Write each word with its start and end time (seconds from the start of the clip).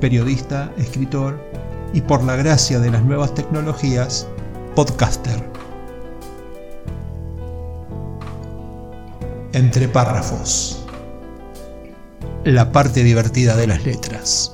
periodista, 0.00 0.72
escritor 0.76 1.40
y 1.92 2.00
por 2.02 2.22
la 2.24 2.36
gracia 2.36 2.78
de 2.78 2.90
las 2.90 3.02
nuevas 3.02 3.34
tecnologías, 3.34 4.28
podcaster. 4.74 5.42
Entre 9.52 9.88
párrafos. 9.88 10.84
La 12.44 12.70
parte 12.72 13.02
divertida 13.02 13.56
de 13.56 13.66
las 13.66 13.84
letras. 13.84 14.52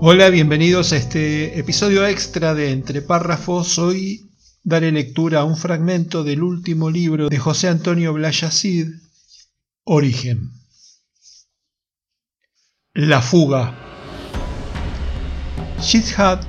Hola, 0.00 0.30
bienvenidos 0.30 0.92
a 0.92 0.96
este 0.96 1.58
episodio 1.58 2.06
extra 2.06 2.54
de 2.54 2.70
Entre 2.70 3.02
párrafos. 3.02 3.78
Hoy 3.78 4.30
daré 4.62 4.92
lectura 4.92 5.40
a 5.40 5.44
un 5.44 5.56
fragmento 5.56 6.22
del 6.22 6.44
último 6.44 6.88
libro 6.88 7.28
de 7.28 7.38
José 7.38 7.68
Antonio 7.68 8.12
Blayacid, 8.12 8.86
Origen. 9.82 10.57
La 13.00 13.22
fuga. 13.22 13.72
Shithad 15.80 16.40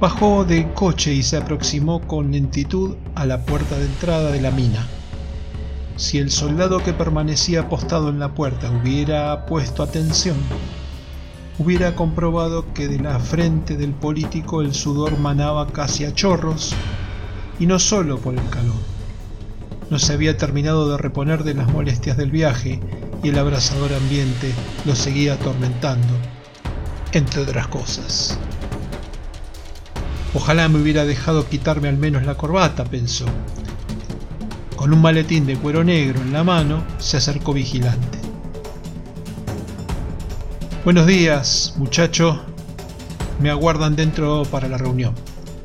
bajó 0.00 0.44
del 0.44 0.72
coche 0.74 1.12
y 1.12 1.24
se 1.24 1.38
aproximó 1.38 2.00
con 2.02 2.30
lentitud 2.30 2.94
a 3.16 3.26
la 3.26 3.44
puerta 3.44 3.76
de 3.76 3.86
entrada 3.86 4.30
de 4.30 4.40
la 4.40 4.52
mina. 4.52 4.86
Si 5.96 6.18
el 6.18 6.30
soldado 6.30 6.78
que 6.84 6.92
permanecía 6.92 7.62
apostado 7.62 8.10
en 8.10 8.20
la 8.20 8.32
puerta 8.32 8.70
hubiera 8.70 9.44
puesto 9.46 9.82
atención, 9.82 10.36
hubiera 11.58 11.96
comprobado 11.96 12.72
que 12.72 12.86
de 12.86 13.00
la 13.00 13.18
frente 13.18 13.76
del 13.76 13.90
político 13.90 14.62
el 14.62 14.72
sudor 14.72 15.18
manaba 15.18 15.66
casi 15.66 16.04
a 16.04 16.14
chorros, 16.14 16.76
y 17.58 17.66
no 17.66 17.80
solo 17.80 18.20
por 18.20 18.34
el 18.34 18.48
calor. 18.50 18.99
No 19.90 19.98
se 19.98 20.12
había 20.12 20.36
terminado 20.36 20.88
de 20.88 20.96
reponer 20.96 21.42
de 21.42 21.54
las 21.54 21.68
molestias 21.68 22.16
del 22.16 22.30
viaje 22.30 22.80
y 23.24 23.28
el 23.28 23.38
abrasador 23.38 23.92
ambiente 23.92 24.52
lo 24.86 24.94
seguía 24.94 25.34
atormentando, 25.34 26.14
entre 27.12 27.42
otras 27.42 27.66
cosas. 27.66 28.38
Ojalá 30.32 30.68
me 30.68 30.80
hubiera 30.80 31.04
dejado 31.04 31.48
quitarme 31.48 31.88
al 31.88 31.98
menos 31.98 32.24
la 32.24 32.36
corbata, 32.36 32.84
pensó. 32.84 33.26
Con 34.76 34.92
un 34.92 35.02
maletín 35.02 35.44
de 35.44 35.56
cuero 35.56 35.82
negro 35.82 36.20
en 36.20 36.32
la 36.32 36.44
mano, 36.44 36.84
se 36.98 37.16
acercó 37.16 37.52
vigilante. 37.52 38.18
Buenos 40.84 41.06
días, 41.06 41.74
muchacho. 41.76 42.40
Me 43.40 43.50
aguardan 43.50 43.96
dentro 43.96 44.44
para 44.44 44.68
la 44.68 44.78
reunión, 44.78 45.14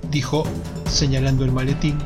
dijo, 0.10 0.46
señalando 0.90 1.46
el 1.46 1.52
maletín, 1.52 2.00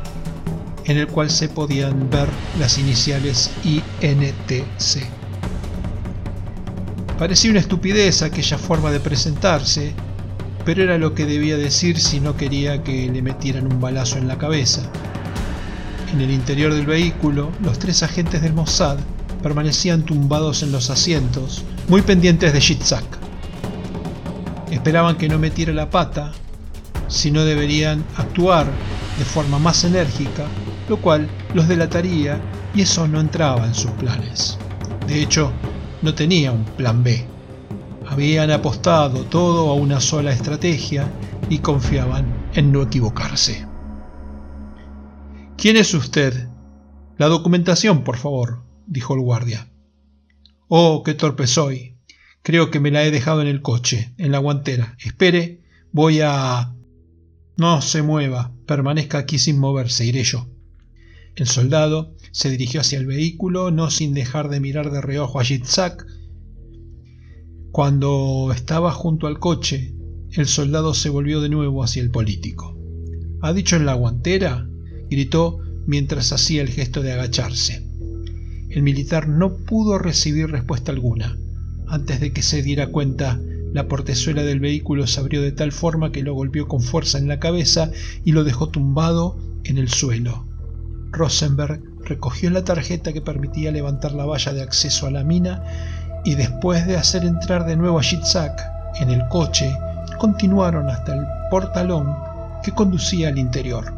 en 0.90 0.98
el 0.98 1.06
cual 1.06 1.30
se 1.30 1.48
podían 1.48 2.10
ver 2.10 2.28
las 2.58 2.76
iniciales 2.76 3.52
INTC. 3.62 5.06
Parecía 7.16 7.52
una 7.52 7.60
estupidez 7.60 8.22
aquella 8.22 8.58
forma 8.58 8.90
de 8.90 8.98
presentarse, 8.98 9.92
pero 10.64 10.82
era 10.82 10.98
lo 10.98 11.14
que 11.14 11.26
debía 11.26 11.56
decir 11.56 12.00
si 12.00 12.18
no 12.18 12.36
quería 12.36 12.82
que 12.82 13.08
le 13.08 13.22
metieran 13.22 13.72
un 13.72 13.80
balazo 13.80 14.18
en 14.18 14.26
la 14.26 14.36
cabeza. 14.36 14.82
En 16.12 16.20
el 16.22 16.32
interior 16.32 16.74
del 16.74 16.86
vehículo, 16.86 17.52
los 17.62 17.78
tres 17.78 18.02
agentes 18.02 18.42
del 18.42 18.54
Mossad 18.54 18.98
permanecían 19.44 20.02
tumbados 20.02 20.64
en 20.64 20.72
los 20.72 20.90
asientos, 20.90 21.62
muy 21.86 22.02
pendientes 22.02 22.52
de 22.52 22.58
Shitzak. 22.58 23.04
Esperaban 24.72 25.16
que 25.16 25.28
no 25.28 25.38
metiera 25.38 25.72
la 25.72 25.88
pata, 25.88 26.32
si 27.06 27.30
no 27.30 27.44
deberían 27.44 28.04
actuar 28.16 28.66
de 29.18 29.24
forma 29.24 29.60
más 29.60 29.84
enérgica, 29.84 30.46
lo 30.90 31.00
cual 31.00 31.30
los 31.54 31.68
delataría 31.68 32.40
y 32.74 32.82
eso 32.82 33.06
no 33.06 33.20
entraba 33.20 33.64
en 33.64 33.74
sus 33.74 33.92
planes. 33.92 34.58
De 35.06 35.22
hecho, 35.22 35.52
no 36.02 36.14
tenía 36.14 36.50
un 36.50 36.64
plan 36.64 37.04
B. 37.04 37.24
Habían 38.08 38.50
apostado 38.50 39.22
todo 39.22 39.70
a 39.70 39.74
una 39.74 40.00
sola 40.00 40.32
estrategia 40.32 41.08
y 41.48 41.60
confiaban 41.60 42.26
en 42.54 42.72
no 42.72 42.82
equivocarse. 42.82 43.64
¿Quién 45.56 45.76
es 45.76 45.94
usted? 45.94 46.48
La 47.18 47.28
documentación, 47.28 48.02
por 48.02 48.16
favor, 48.16 48.64
dijo 48.88 49.14
el 49.14 49.20
guardia. 49.20 49.70
Oh, 50.66 51.04
qué 51.04 51.14
torpe 51.14 51.46
soy. 51.46 51.98
Creo 52.42 52.72
que 52.72 52.80
me 52.80 52.90
la 52.90 53.04
he 53.04 53.12
dejado 53.12 53.42
en 53.42 53.46
el 53.46 53.62
coche, 53.62 54.12
en 54.18 54.32
la 54.32 54.38
guantera. 54.38 54.96
Espere, 54.98 55.60
voy 55.92 56.20
a... 56.20 56.74
No 57.56 57.80
se 57.80 58.02
mueva, 58.02 58.52
permanezca 58.66 59.18
aquí 59.18 59.38
sin 59.38 59.60
moverse, 59.60 60.04
iré 60.04 60.24
yo. 60.24 60.49
El 61.36 61.46
soldado 61.46 62.14
se 62.32 62.50
dirigió 62.50 62.80
hacia 62.80 62.98
el 62.98 63.06
vehículo, 63.06 63.70
no 63.70 63.90
sin 63.90 64.14
dejar 64.14 64.48
de 64.48 64.60
mirar 64.60 64.90
de 64.90 65.00
reojo 65.00 65.40
a 65.40 65.42
Yitzhak. 65.42 66.06
Cuando 67.72 68.50
estaba 68.54 68.92
junto 68.92 69.26
al 69.26 69.38
coche, 69.38 69.94
el 70.32 70.46
soldado 70.46 70.94
se 70.94 71.08
volvió 71.08 71.40
de 71.40 71.48
nuevo 71.48 71.82
hacia 71.82 72.02
el 72.02 72.10
político. 72.10 72.76
¿Ha 73.40 73.52
dicho 73.52 73.76
en 73.76 73.86
la 73.86 73.94
guantera? 73.94 74.68
gritó 75.08 75.58
mientras 75.86 76.32
hacía 76.32 76.62
el 76.62 76.68
gesto 76.68 77.02
de 77.02 77.12
agacharse. 77.12 77.86
El 78.68 78.82
militar 78.82 79.28
no 79.28 79.56
pudo 79.56 79.98
recibir 79.98 80.48
respuesta 80.48 80.92
alguna. 80.92 81.38
Antes 81.88 82.20
de 82.20 82.32
que 82.32 82.42
se 82.42 82.62
diera 82.62 82.88
cuenta, 82.88 83.40
la 83.72 83.88
portezuela 83.88 84.44
del 84.44 84.60
vehículo 84.60 85.06
se 85.06 85.20
abrió 85.20 85.42
de 85.42 85.52
tal 85.52 85.72
forma 85.72 86.12
que 86.12 86.22
lo 86.22 86.34
golpeó 86.34 86.68
con 86.68 86.80
fuerza 86.80 87.18
en 87.18 87.28
la 87.28 87.40
cabeza 87.40 87.90
y 88.24 88.32
lo 88.32 88.44
dejó 88.44 88.68
tumbado 88.68 89.38
en 89.64 89.78
el 89.78 89.88
suelo. 89.88 90.49
Rosenberg 91.12 91.82
recogió 92.04 92.50
la 92.50 92.64
tarjeta 92.64 93.12
que 93.12 93.20
permitía 93.20 93.72
levantar 93.72 94.12
la 94.12 94.24
valla 94.24 94.52
de 94.52 94.62
acceso 94.62 95.06
a 95.06 95.10
la 95.10 95.24
mina 95.24 95.62
y 96.24 96.34
después 96.34 96.86
de 96.86 96.96
hacer 96.96 97.24
entrar 97.24 97.66
de 97.66 97.76
nuevo 97.76 97.98
a 97.98 98.02
Shitzak 98.02 98.60
en 99.00 99.10
el 99.10 99.26
coche, 99.28 99.76
continuaron 100.18 100.88
hasta 100.88 101.14
el 101.14 101.26
portalón 101.50 102.14
que 102.62 102.72
conducía 102.72 103.28
al 103.28 103.38
interior. 103.38 103.92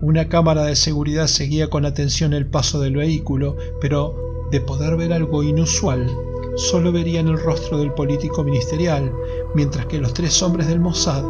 Una 0.00 0.28
cámara 0.28 0.64
de 0.64 0.76
seguridad 0.76 1.26
seguía 1.26 1.68
con 1.68 1.86
atención 1.86 2.32
el 2.32 2.46
paso 2.46 2.80
del 2.80 2.96
vehículo, 2.96 3.56
pero 3.80 4.14
de 4.50 4.60
poder 4.60 4.96
ver 4.96 5.12
algo 5.12 5.42
inusual, 5.42 6.10
solo 6.56 6.92
verían 6.92 7.28
el 7.28 7.38
rostro 7.38 7.78
del 7.78 7.92
político 7.92 8.44
ministerial, 8.44 9.12
mientras 9.54 9.86
que 9.86 9.98
los 9.98 10.14
tres 10.14 10.42
hombres 10.42 10.68
del 10.68 10.80
Mossad 10.80 11.24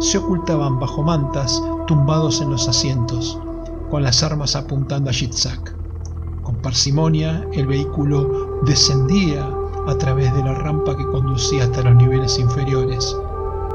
se 0.00 0.18
ocultaban 0.18 0.78
bajo 0.80 1.02
mantas, 1.02 1.62
tumbados 1.86 2.40
en 2.40 2.50
los 2.50 2.68
asientos 2.68 3.38
con 3.92 4.02
las 4.02 4.22
armas 4.22 4.56
apuntando 4.56 5.10
a 5.10 5.12
Yitzhak. 5.12 5.76
Con 6.44 6.62
parsimonia, 6.62 7.46
el 7.52 7.66
vehículo 7.66 8.62
descendía 8.64 9.46
a 9.86 9.94
través 9.98 10.32
de 10.32 10.42
la 10.42 10.54
rampa 10.54 10.96
que 10.96 11.04
conducía 11.04 11.64
hasta 11.64 11.82
los 11.82 11.96
niveles 11.96 12.38
inferiores. 12.38 13.14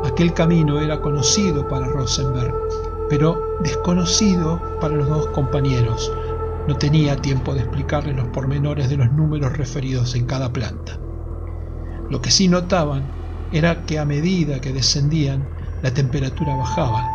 Aquel 0.04 0.34
camino 0.34 0.80
era 0.80 1.00
conocido 1.02 1.68
para 1.68 1.86
Rosenberg, 1.86 2.52
pero 3.12 3.40
desconocido 3.62 4.60
para 4.82 4.96
los 4.96 5.08
dos 5.08 5.28
compañeros. 5.28 6.12
No 6.68 6.76
tenía 6.78 7.16
tiempo 7.18 7.54
de 7.54 7.60
explicarle 7.60 8.14
los 8.14 8.30
pormenores 8.30 8.90
de 8.90 8.98
los 8.98 9.12
números 9.12 9.56
referidos 9.56 10.16
en 10.16 10.26
cada 10.26 10.52
planta. 10.52 11.00
Lo 12.10 12.20
que 12.24 12.32
sí 12.32 12.48
notaban 12.48 13.08
era 13.52 13.86
que 13.86 14.00
a 14.00 14.06
medida 14.06 14.62
que 14.62 14.74
descendían, 14.74 15.48
la 15.84 15.94
temperatura 15.94 16.56
bajaba, 16.56 17.08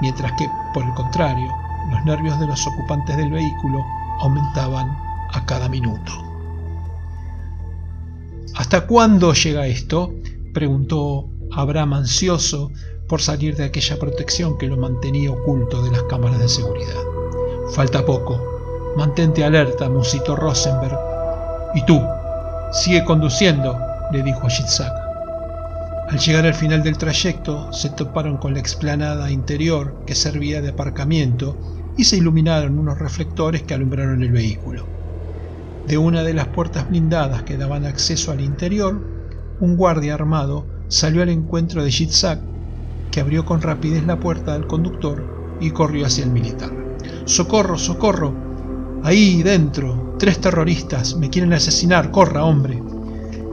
mientras 0.00 0.32
que, 0.32 0.48
por 0.74 0.82
el 0.82 0.92
contrario, 0.94 1.62
los 1.90 2.04
nervios 2.04 2.38
de 2.40 2.46
los 2.46 2.66
ocupantes 2.66 3.16
del 3.16 3.30
vehículo 3.30 3.84
aumentaban 4.20 4.96
a 5.32 5.44
cada 5.46 5.68
minuto. 5.68 6.12
¿Hasta 8.54 8.86
cuándo 8.86 9.32
llega 9.32 9.66
esto? 9.66 10.12
preguntó 10.52 11.28
Abraham 11.52 11.94
ansioso 11.94 12.70
por 13.08 13.20
salir 13.20 13.56
de 13.56 13.64
aquella 13.64 13.98
protección 13.98 14.58
que 14.58 14.66
lo 14.66 14.76
mantenía 14.76 15.30
oculto 15.30 15.82
de 15.82 15.90
las 15.90 16.02
cámaras 16.04 16.38
de 16.38 16.48
seguridad. 16.48 17.02
Falta 17.74 18.04
poco. 18.04 18.40
Mantente 18.96 19.44
alerta, 19.44 19.88
musitó 19.88 20.36
Rosenberg. 20.36 20.98
¿Y 21.74 21.84
tú? 21.86 22.00
Sigue 22.72 23.04
conduciendo, 23.04 23.78
le 24.12 24.22
dijo 24.22 24.46
a 24.46 24.48
Shitzak. 24.48 25.01
Al 26.08 26.18
llegar 26.18 26.44
al 26.44 26.54
final 26.54 26.82
del 26.82 26.98
trayecto, 26.98 27.72
se 27.72 27.90
toparon 27.90 28.36
con 28.36 28.54
la 28.54 28.60
explanada 28.60 29.30
interior 29.30 30.04
que 30.06 30.14
servía 30.14 30.60
de 30.60 30.70
aparcamiento 30.70 31.56
y 31.96 32.04
se 32.04 32.16
iluminaron 32.16 32.78
unos 32.78 32.98
reflectores 32.98 33.62
que 33.62 33.74
alumbraron 33.74 34.22
el 34.22 34.32
vehículo. 34.32 34.86
De 35.86 35.98
una 35.98 36.22
de 36.22 36.34
las 36.34 36.48
puertas 36.48 36.88
blindadas 36.88 37.42
que 37.44 37.56
daban 37.56 37.84
acceso 37.86 38.30
al 38.30 38.40
interior, 38.40 39.00
un 39.60 39.76
guardia 39.76 40.14
armado 40.14 40.66
salió 40.88 41.22
al 41.22 41.28
encuentro 41.28 41.82
de 41.82 41.90
Yitzhak, 41.90 42.40
que 43.10 43.20
abrió 43.20 43.44
con 43.44 43.62
rapidez 43.62 44.04
la 44.06 44.18
puerta 44.18 44.52
del 44.52 44.66
conductor 44.66 45.58
y 45.60 45.70
corrió 45.70 46.06
hacia 46.06 46.24
el 46.24 46.30
militar. 46.30 46.70
¡Socorro, 47.24 47.78
socorro! 47.78 48.34
Ahí 49.02 49.42
dentro, 49.42 50.16
tres 50.18 50.40
terroristas 50.40 51.16
me 51.16 51.30
quieren 51.30 51.52
asesinar, 51.52 52.10
corra, 52.10 52.44
hombre. 52.44 52.82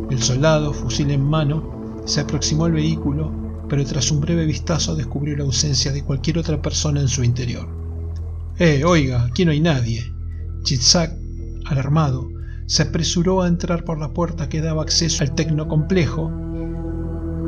El 0.09 0.21
soldado, 0.21 0.73
fusil 0.73 1.11
en 1.11 1.23
mano, 1.23 1.78
se 2.05 2.21
aproximó 2.21 2.65
al 2.65 2.73
vehículo, 2.73 3.31
pero 3.69 3.85
tras 3.85 4.11
un 4.11 4.19
breve 4.19 4.45
vistazo 4.45 4.95
descubrió 4.95 5.37
la 5.37 5.43
ausencia 5.43 5.91
de 5.91 6.03
cualquier 6.03 6.39
otra 6.39 6.61
persona 6.61 6.99
en 7.01 7.07
su 7.07 7.23
interior. 7.23 7.67
Eh, 8.57 8.83
oiga, 8.85 9.23
aquí 9.23 9.45
no 9.45 9.51
hay 9.51 9.61
nadie. 9.61 10.03
Yitzhak, 10.65 11.13
alarmado, 11.65 12.27
se 12.65 12.83
apresuró 12.83 13.41
a 13.41 13.47
entrar 13.47 13.83
por 13.83 13.99
la 13.99 14.09
puerta 14.09 14.49
que 14.49 14.61
daba 14.61 14.81
acceso 14.81 15.23
al 15.23 15.33
tecnocomplejo, 15.33 16.31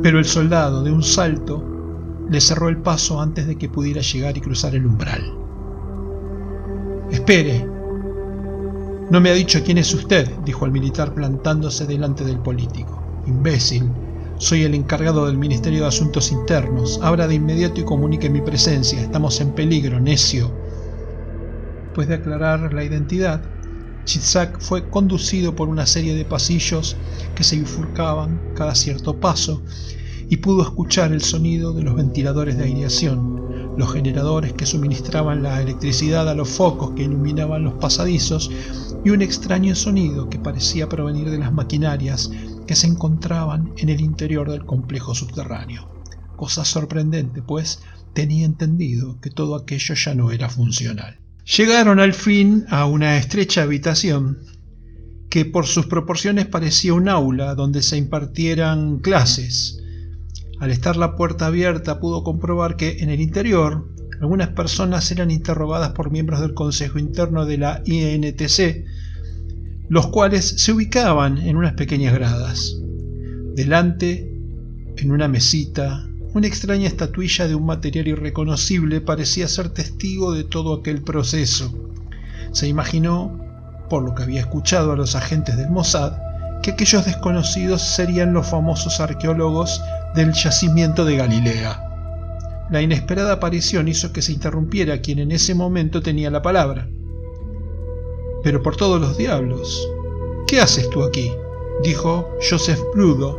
pero 0.02 0.18
el 0.18 0.24
soldado, 0.24 0.82
de 0.82 0.90
un 0.90 1.02
salto, 1.02 1.64
le 2.30 2.40
cerró 2.40 2.68
el 2.68 2.78
paso 2.78 3.20
antes 3.20 3.46
de 3.46 3.56
que 3.56 3.68
pudiera 3.68 4.00
llegar 4.00 4.36
y 4.36 4.40
cruzar 4.40 4.74
el 4.74 4.86
umbral. 4.86 5.22
Espere. 7.10 7.68
No 9.10 9.20
me 9.20 9.30
ha 9.30 9.34
dicho 9.34 9.62
quién 9.62 9.78
es 9.78 9.92
usted, 9.92 10.28
dijo 10.44 10.64
el 10.64 10.72
militar 10.72 11.12
plantándose 11.12 11.86
delante 11.86 12.24
del 12.24 12.38
político. 12.38 13.02
Imbécil. 13.26 13.90
Soy 14.42 14.64
el 14.64 14.74
encargado 14.74 15.26
del 15.26 15.38
Ministerio 15.38 15.82
de 15.82 15.86
Asuntos 15.86 16.32
Internos. 16.32 16.98
Abra 17.00 17.28
de 17.28 17.36
inmediato 17.36 17.80
y 17.80 17.84
comunique 17.84 18.28
mi 18.28 18.40
presencia. 18.40 19.00
Estamos 19.00 19.40
en 19.40 19.52
peligro, 19.52 20.00
necio. 20.00 20.50
Después 21.84 22.08
de 22.08 22.16
aclarar 22.16 22.74
la 22.74 22.82
identidad, 22.82 23.44
Chitzak 24.04 24.60
fue 24.60 24.90
conducido 24.90 25.54
por 25.54 25.68
una 25.68 25.86
serie 25.86 26.16
de 26.16 26.24
pasillos 26.24 26.96
que 27.36 27.44
se 27.44 27.54
bifurcaban 27.54 28.40
cada 28.56 28.74
cierto 28.74 29.20
paso 29.20 29.62
y 30.28 30.38
pudo 30.38 30.62
escuchar 30.62 31.12
el 31.12 31.22
sonido 31.22 31.72
de 31.72 31.84
los 31.84 31.94
ventiladores 31.94 32.58
de 32.58 32.64
aireación, 32.64 33.76
los 33.78 33.92
generadores 33.92 34.54
que 34.54 34.66
suministraban 34.66 35.44
la 35.44 35.62
electricidad 35.62 36.28
a 36.28 36.34
los 36.34 36.48
focos 36.48 36.94
que 36.96 37.04
iluminaban 37.04 37.62
los 37.62 37.74
pasadizos 37.74 38.50
y 39.04 39.10
un 39.10 39.22
extraño 39.22 39.76
sonido 39.76 40.28
que 40.28 40.40
parecía 40.40 40.88
provenir 40.88 41.30
de 41.30 41.38
las 41.38 41.52
maquinarias 41.52 42.32
se 42.76 42.86
encontraban 42.86 43.72
en 43.76 43.88
el 43.88 44.00
interior 44.00 44.50
del 44.50 44.64
complejo 44.64 45.14
subterráneo. 45.14 45.88
Cosa 46.36 46.64
sorprendente, 46.64 47.42
pues 47.42 47.82
tenía 48.14 48.44
entendido 48.44 49.20
que 49.20 49.30
todo 49.30 49.56
aquello 49.56 49.94
ya 49.94 50.14
no 50.14 50.30
era 50.30 50.48
funcional. 50.48 51.18
Llegaron 51.56 51.98
al 51.98 52.14
fin 52.14 52.64
a 52.68 52.86
una 52.86 53.16
estrecha 53.16 53.62
habitación 53.62 54.38
que 55.28 55.44
por 55.44 55.66
sus 55.66 55.86
proporciones 55.86 56.46
parecía 56.46 56.94
un 56.94 57.08
aula 57.08 57.54
donde 57.54 57.82
se 57.82 57.96
impartieran 57.96 58.98
clases. 58.98 59.80
Al 60.60 60.70
estar 60.70 60.96
la 60.96 61.16
puerta 61.16 61.46
abierta 61.46 62.00
pudo 62.00 62.22
comprobar 62.22 62.76
que 62.76 62.98
en 62.98 63.10
el 63.10 63.20
interior 63.20 63.88
algunas 64.20 64.50
personas 64.50 65.10
eran 65.10 65.30
interrogadas 65.32 65.92
por 65.92 66.12
miembros 66.12 66.40
del 66.40 66.54
Consejo 66.54 67.00
Interno 67.00 67.44
de 67.44 67.58
la 67.58 67.82
INTC, 67.84 68.84
los 69.92 70.06
cuales 70.06 70.54
se 70.56 70.72
ubicaban 70.72 71.36
en 71.36 71.54
unas 71.54 71.74
pequeñas 71.74 72.14
gradas. 72.14 72.78
Delante, 73.54 74.26
en 74.96 75.12
una 75.12 75.28
mesita, 75.28 76.08
una 76.32 76.46
extraña 76.46 76.88
estatuilla 76.88 77.46
de 77.46 77.54
un 77.54 77.66
material 77.66 78.08
irreconocible 78.08 79.02
parecía 79.02 79.48
ser 79.48 79.68
testigo 79.68 80.32
de 80.32 80.44
todo 80.44 80.80
aquel 80.80 81.02
proceso. 81.02 81.90
Se 82.52 82.68
imaginó, 82.68 83.38
por 83.90 84.02
lo 84.02 84.14
que 84.14 84.22
había 84.22 84.40
escuchado 84.40 84.92
a 84.92 84.96
los 84.96 85.14
agentes 85.14 85.58
del 85.58 85.68
Mossad, 85.68 86.14
que 86.62 86.70
aquellos 86.70 87.04
desconocidos 87.04 87.82
serían 87.82 88.32
los 88.32 88.46
famosos 88.46 88.98
arqueólogos 88.98 89.82
del 90.14 90.32
yacimiento 90.32 91.04
de 91.04 91.16
Galilea. 91.18 92.66
La 92.70 92.80
inesperada 92.80 93.34
aparición 93.34 93.88
hizo 93.88 94.10
que 94.10 94.22
se 94.22 94.32
interrumpiera 94.32 95.02
quien 95.02 95.18
en 95.18 95.32
ese 95.32 95.54
momento 95.54 96.00
tenía 96.00 96.30
la 96.30 96.40
palabra. 96.40 96.88
Pero 98.42 98.62
por 98.62 98.76
todos 98.76 99.00
los 99.00 99.16
diablos, 99.16 99.88
¿qué 100.46 100.60
haces 100.60 100.90
tú 100.90 101.02
aquí? 101.02 101.32
dijo 101.82 102.28
Joseph 102.48 102.80
Brudo, 102.94 103.38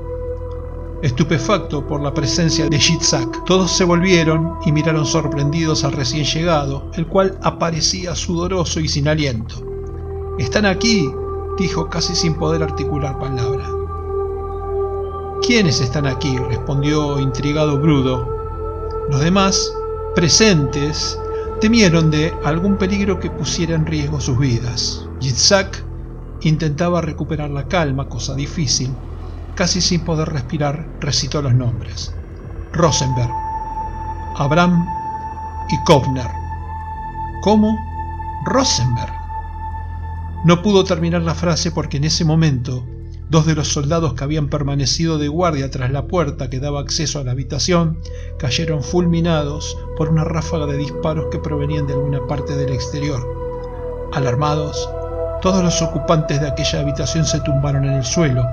estupefacto 1.02 1.86
por 1.86 2.02
la 2.02 2.14
presencia 2.14 2.68
de 2.68 2.80
Yitzhak. 2.80 3.44
Todos 3.46 3.72
se 3.72 3.84
volvieron 3.84 4.58
y 4.66 4.72
miraron 4.72 5.06
sorprendidos 5.06 5.84
al 5.84 5.92
recién 5.92 6.24
llegado, 6.24 6.90
el 6.94 7.08
cual 7.08 7.38
aparecía 7.42 8.16
sudoroso 8.16 8.80
y 8.80 8.88
sin 8.88 9.08
aliento. 9.08 9.56
Están 10.40 10.66
aquí, 10.66 11.12
dijo 11.58 11.90
casi 11.90 12.16
sin 12.16 12.36
poder 12.36 12.64
articular 12.64 13.20
palabra. 13.20 13.70
¿Quiénes 15.46 15.82
están 15.82 16.08
aquí? 16.08 16.38
respondió 16.38 17.20
intrigado 17.20 17.78
Brudo. 17.78 18.26
Los 19.10 19.20
demás, 19.20 19.76
presentes, 20.16 21.20
temieron 21.64 22.12
de 22.12 22.34
algún 22.44 22.76
peligro 22.76 23.22
que 23.22 23.30
pusiera 23.30 23.74
en 23.74 23.86
riesgo 23.86 24.20
sus 24.20 24.38
vidas. 24.38 25.08
Yitzhak 25.22 25.82
intentaba 26.42 27.00
recuperar 27.00 27.52
la 27.52 27.70
calma, 27.70 28.10
cosa 28.10 28.36
difícil. 28.36 28.94
Casi 29.56 29.80
sin 29.80 30.02
poder 30.02 30.28
respirar, 30.28 30.86
recitó 31.00 31.42
los 31.42 31.54
nombres. 31.54 32.14
Rosenberg, 32.74 33.32
Abraham 34.36 34.86
y 35.70 35.78
Kovner. 35.86 36.28
¿Cómo? 37.44 37.80
Rosenberg. 38.44 39.14
No 40.44 40.62
pudo 40.62 40.84
terminar 40.84 41.22
la 41.22 41.34
frase 41.34 41.72
porque 41.72 41.96
en 41.96 42.04
ese 42.04 42.26
momento 42.26 42.84
dos 43.34 43.48
de 43.48 43.56
los 43.56 43.70
soldados 43.70 44.14
que 44.14 44.24
habían 44.24 44.48
permanecido 44.48 45.18
de 45.18 45.28
guardia 45.28 45.72
tras 45.72 45.90
la 45.90 46.06
puerta 46.06 46.52
que 46.52 46.60
daba 46.60 46.82
acceso 46.82 47.18
a 47.20 47.24
la 47.24 47.32
habitación 47.32 47.98
cayeron 48.38 48.84
fulminados 48.84 49.76
por 49.98 50.10
una 50.10 50.24
ráfaga 50.24 50.68
de 50.68 50.78
disparos 50.78 51.26
que 51.32 51.40
provenían 51.40 51.88
de 51.88 51.94
alguna 51.94 52.28
parte 52.28 52.56
del 52.56 52.72
exterior. 52.72 53.28
Alarmados, 54.14 54.88
todos 55.42 55.64
los 55.64 55.82
ocupantes 55.82 56.42
de 56.42 56.48
aquella 56.48 56.82
habitación 56.82 57.26
se 57.26 57.40
tumbaron 57.40 57.86
en 57.86 57.94
el 57.94 58.06
suelo. 58.06 58.46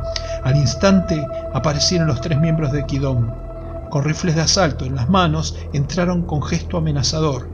Al 0.44 0.56
instante 0.56 1.26
aparecieron 1.52 2.08
los 2.08 2.22
tres 2.22 2.40
miembros 2.40 2.72
de 2.72 2.86
Kidom. 2.86 3.30
Con 3.90 4.02
rifles 4.02 4.34
de 4.34 4.40
asalto 4.40 4.86
en 4.86 4.96
las 4.96 5.10
manos, 5.10 5.58
entraron 5.74 6.22
con 6.22 6.42
gesto 6.42 6.78
amenazador. 6.78 7.50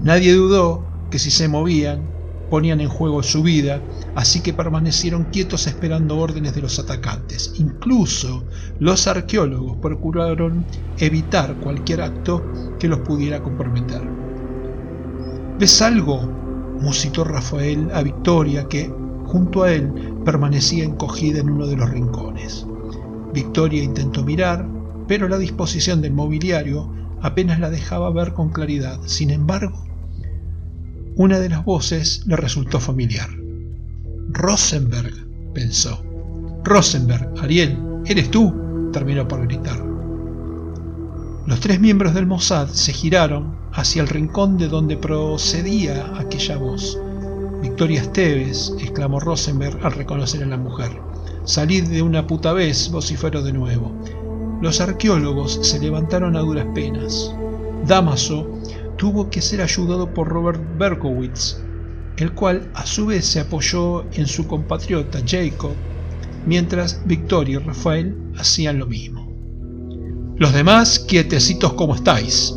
Nadie 0.00 0.32
dudó 0.32 0.86
que 1.10 1.18
si 1.18 1.30
se 1.30 1.48
movían, 1.48 2.15
ponían 2.48 2.80
en 2.80 2.88
juego 2.88 3.22
su 3.22 3.42
vida, 3.42 3.82
así 4.14 4.42
que 4.42 4.52
permanecieron 4.52 5.24
quietos 5.24 5.66
esperando 5.66 6.18
órdenes 6.18 6.54
de 6.54 6.62
los 6.62 6.78
atacantes. 6.78 7.52
Incluso 7.56 8.46
los 8.78 9.06
arqueólogos 9.06 9.78
procuraron 9.78 10.66
evitar 10.96 11.58
cualquier 11.58 12.02
acto 12.02 12.42
que 12.78 12.88
los 12.88 13.00
pudiera 13.00 13.42
comprometer. 13.42 14.02
¿Ves 15.58 15.82
algo? 15.82 16.20
musitó 16.80 17.24
Rafael 17.24 17.90
a 17.94 18.02
Victoria, 18.02 18.68
que, 18.68 18.92
junto 19.24 19.62
a 19.62 19.72
él, 19.72 19.92
permanecía 20.24 20.84
encogida 20.84 21.40
en 21.40 21.50
uno 21.50 21.66
de 21.66 21.76
los 21.76 21.90
rincones. 21.90 22.66
Victoria 23.32 23.82
intentó 23.82 24.22
mirar, 24.22 24.68
pero 25.08 25.28
la 25.28 25.38
disposición 25.38 26.02
del 26.02 26.12
mobiliario 26.12 26.92
apenas 27.20 27.58
la 27.60 27.70
dejaba 27.70 28.10
ver 28.10 28.34
con 28.34 28.50
claridad. 28.50 29.00
Sin 29.06 29.30
embargo, 29.30 29.85
una 31.16 31.38
de 31.38 31.48
las 31.48 31.64
voces 31.64 32.22
le 32.26 32.36
resultó 32.36 32.78
familiar. 32.78 33.30
Rosenberg, 34.28 35.14
pensó. 35.54 36.04
Rosenberg, 36.62 37.32
Ariel, 37.40 37.78
¿eres 38.04 38.30
tú? 38.30 38.90
terminó 38.92 39.26
por 39.26 39.46
gritar. 39.46 39.82
Los 41.46 41.60
tres 41.60 41.80
miembros 41.80 42.12
del 42.12 42.26
Mossad 42.26 42.68
se 42.68 42.92
giraron 42.92 43.56
hacia 43.72 44.02
el 44.02 44.08
rincón 44.08 44.58
de 44.58 44.68
donde 44.68 44.98
procedía 44.98 46.12
aquella 46.18 46.58
voz. 46.58 46.98
Victoria 47.62 48.02
Esteves, 48.02 48.74
exclamó 48.78 49.18
Rosenberg 49.18 49.78
al 49.84 49.92
reconocer 49.92 50.42
a 50.42 50.46
la 50.46 50.58
mujer. 50.58 50.90
Salid 51.44 51.84
de 51.84 52.02
una 52.02 52.26
puta 52.26 52.52
vez, 52.52 52.90
vociferó 52.90 53.42
de 53.42 53.52
nuevo. 53.54 53.90
Los 54.60 54.82
arqueólogos 54.82 55.60
se 55.62 55.78
levantaron 55.78 56.36
a 56.36 56.40
duras 56.40 56.66
penas. 56.74 57.34
Damaso 57.86 58.50
tuvo 58.96 59.30
que 59.30 59.42
ser 59.42 59.60
ayudado 59.60 60.12
por 60.12 60.28
Robert 60.28 60.60
Berkowitz, 60.78 61.62
el 62.16 62.32
cual 62.32 62.70
a 62.74 62.86
su 62.86 63.06
vez 63.06 63.26
se 63.26 63.40
apoyó 63.40 64.04
en 64.12 64.26
su 64.26 64.46
compatriota 64.46 65.20
Jacob, 65.26 65.72
mientras 66.46 67.02
Victoria 67.06 67.56
y 67.56 67.62
Rafael 67.62 68.16
hacían 68.38 68.78
lo 68.78 68.86
mismo. 68.86 69.26
Los 70.36 70.52
demás, 70.52 70.98
quietecitos 70.98 71.74
como 71.74 71.94
estáis, 71.94 72.54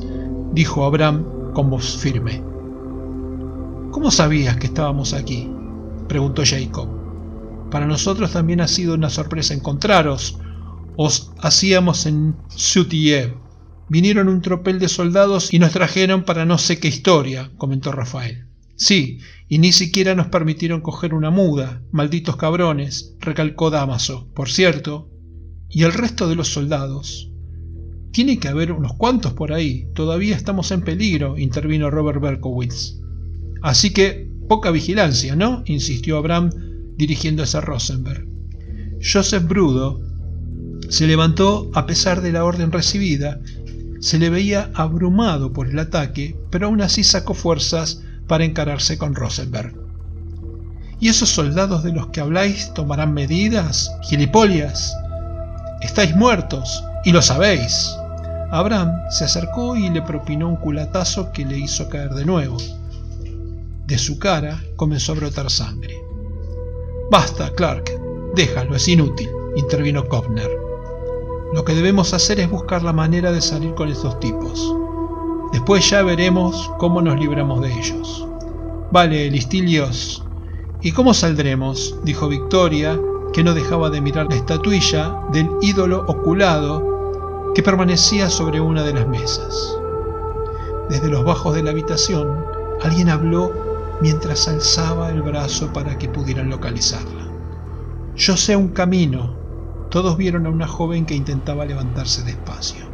dijo 0.54 0.84
Abraham 0.86 1.54
con 1.54 1.70
voz 1.70 1.98
firme. 1.98 2.44
¿Cómo 3.92 4.12
sabías 4.12 4.58
que 4.58 4.68
estábamos 4.68 5.14
aquí? 5.14 5.50
preguntó 6.08 6.44
Jacob. 6.46 6.90
Para 7.72 7.86
nosotros 7.86 8.32
también 8.32 8.62
ha 8.62 8.68
sido 8.68 8.96
una 8.96 9.10
sorpresa 9.10 9.54
encontraros. 9.54 10.40
Os 10.98 11.32
hacíamos 11.40 12.06
en 12.06 12.36
Sutiev 12.50 13.36
Vinieron 13.90 14.28
un 14.28 14.42
tropel 14.42 14.80
de 14.80 14.88
soldados 14.88 15.54
y 15.54 15.60
nos 15.60 15.72
trajeron 15.72 16.24
para 16.24 16.46
no 16.46 16.58
sé 16.58 16.80
qué 16.80 16.88
historia, 16.88 17.52
comentó 17.58 17.92
Rafael. 17.92 18.46
Sí, 18.76 19.20
y 19.50 19.58
ni 19.58 19.72
siquiera 19.74 20.16
nos 20.16 20.28
permitieron 20.28 20.82
coger 20.82 21.14
una 21.14 21.32
muda, 21.32 21.82
malditos 21.92 22.38
cabrones, 22.38 23.16
recalcó 23.20 23.72
Damaso. 23.72 24.30
Por 24.34 24.50
cierto, 24.50 25.10
¿y 25.68 25.84
el 25.84 25.92
resto 25.92 26.30
de 26.30 26.36
los 26.36 26.50
soldados? 26.50 27.32
Tiene 28.12 28.40
que 28.40 28.48
haber 28.48 28.72
unos 28.72 28.94
cuantos 28.94 29.34
por 29.34 29.54
ahí, 29.54 29.88
todavía 29.96 30.36
estamos 30.36 30.72
en 30.72 30.82
peligro, 30.82 31.38
intervino 31.38 31.90
Robert 31.90 32.22
Berkowitz. 32.22 33.00
Así 33.62 33.92
que, 33.92 34.30
poca 34.48 34.72
vigilancia, 34.72 35.36
¿no? 35.36 35.64
insistió 35.66 36.18
Abraham 36.18 36.52
dirigiéndose 36.96 37.58
a 37.58 37.62
Rosenberg. 37.62 38.28
Joseph 39.02 39.48
Brudo 39.48 40.02
se 40.90 41.08
levantó 41.08 41.70
a 41.74 41.86
pesar 41.86 42.22
de 42.22 42.32
la 42.32 42.44
orden 42.44 42.72
recibida, 42.72 43.42
se 44.00 44.18
le 44.18 44.30
veía 44.30 44.72
abrumado 44.74 45.52
por 45.52 45.68
el 45.68 45.80
ataque, 45.80 46.38
pero 46.50 46.68
aún 46.68 46.82
así 46.82 47.04
sacó 47.04 47.34
fuerzas 47.34 48.02
para 48.28 48.46
encararse 48.46 48.98
con 48.98 49.16
Rosenberg. 49.16 49.74
¿Y 51.00 51.10
esos 51.10 51.30
soldados 51.30 51.84
de 51.84 51.94
los 51.94 52.08
que 52.08 52.20
habláis 52.20 52.74
tomarán 52.74 53.14
medidas? 53.14 53.92
Gilipolias. 54.04 54.96
Estáis 55.82 56.16
muertos, 56.16 56.84
y 57.06 57.12
lo 57.12 57.22
sabéis. 57.22 57.96
Abraham 58.52 58.92
se 59.10 59.26
acercó 59.26 59.76
y 59.76 59.90
le 59.90 60.02
propinó 60.02 60.50
un 60.50 60.58
culatazo 60.58 61.32
que 61.32 61.46
le 61.46 61.58
hizo 61.58 61.88
caer 61.88 62.12
de 62.12 62.26
nuevo. 62.26 62.58
De 63.86 63.98
su 63.98 64.20
cara 64.20 64.62
comenzó 64.76 65.14
a 65.14 65.16
brotar 65.16 65.50
sangre. 65.50 65.96
Basta, 67.12 67.52
Clark, 67.56 67.92
déjalo, 68.36 68.76
es 68.76 68.88
inútil, 68.88 69.30
intervino 69.56 70.08
Kovner. 70.08 70.59
Lo 71.52 71.66
que 71.66 71.74
debemos 71.74 72.14
hacer 72.14 72.40
es 72.40 72.50
buscar 72.50 72.84
la 72.84 72.94
manera 72.94 73.32
de 73.32 73.42
salir 73.42 73.74
con 73.74 73.90
estos 73.90 74.20
tipos. 74.20 74.76
Después 75.52 75.90
ya 75.90 76.04
veremos 76.04 76.72
cómo 76.78 77.02
nos 77.02 77.20
libramos 77.20 77.62
de 77.62 77.74
ellos. 77.74 78.28
Vale, 78.92 79.32
Listilios. 79.32 80.24
¿Y 80.82 80.92
cómo 80.92 81.14
saldremos? 81.14 81.98
dijo 82.04 82.28
Victoria, 82.28 83.00
que 83.34 83.44
no 83.44 83.56
dejaba 83.56 83.90
de 83.90 84.00
mirar 84.00 84.28
la 84.30 84.36
estatuilla 84.36 85.22
del 85.32 85.50
ídolo 85.62 86.06
oculado 86.08 87.52
que 87.56 87.64
permanecía 87.64 88.30
sobre 88.30 88.62
una 88.62 88.84
de 88.84 88.94
las 88.94 89.08
mesas. 89.08 89.76
Desde 90.90 91.10
los 91.10 91.24
bajos 91.24 91.56
de 91.56 91.64
la 91.64 91.72
habitación, 91.72 92.46
alguien 92.84 93.10
habló 93.10 93.52
mientras 94.02 94.48
alzaba 94.48 95.10
el 95.10 95.24
brazo 95.24 95.74
para 95.74 95.98
que 95.98 96.10
pudieran 96.10 96.50
localizarla. 96.50 97.28
Yo 98.16 98.38
sé 98.38 98.56
un 98.56 98.70
camino. 98.70 99.39
Todos 99.90 100.18
vieron 100.18 100.46
a 100.46 100.50
una 100.50 100.68
joven 100.68 101.06
que 101.06 101.16
intentaba 101.16 101.66
levantarse 101.66 102.24
despacio. 102.24 102.86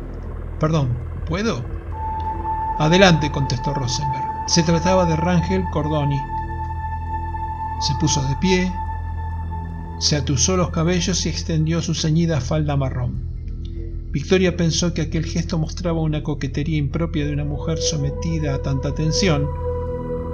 Perdón, 0.60 0.98
¿puedo? 1.26 1.66
Adelante, 2.80 3.32
contestó 3.32 3.74
Rosenberg. 3.74 4.26
Se 4.48 4.64
trataba 4.64 5.06
de 5.06 5.16
Rangel 5.16 5.66
Cordoni. 5.72 6.20
Se 7.82 7.96
puso 7.96 8.22
de 8.28 8.36
pie, 8.38 8.74
se 10.00 10.16
atusó 10.16 10.56
los 10.56 10.72
cabellos 10.72 11.26
y 11.26 11.30
extendió 11.30 11.82
su 11.82 11.94
ceñida 11.94 12.40
falda 12.40 12.78
marrón. 12.78 13.36
Victoria 14.12 14.56
pensó 14.56 14.94
que 14.94 15.02
aquel 15.02 15.26
gesto 15.26 15.58
mostraba 15.58 16.00
una 16.00 16.24
coquetería 16.24 16.78
impropia 16.78 17.26
de 17.26 17.34
una 17.34 17.44
mujer 17.44 17.78
sometida 17.78 18.56
a 18.56 18.62
tanta 18.62 18.94
tensión, 18.94 19.46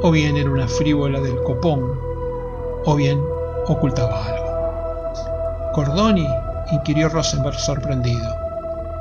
o 0.02 0.12
bien 0.12 0.38
era 0.38 0.52
una 0.52 0.68
frívola 0.68 1.20
del 1.20 1.42
copón, 1.44 2.00
o 2.86 2.96
bien 2.96 3.20
ocultaba 3.68 4.26
algo. 4.26 5.72
Cordoni, 5.74 6.28
inquirió 6.72 7.10
Rosenberg 7.10 7.60
sorprendido. 7.60 8.30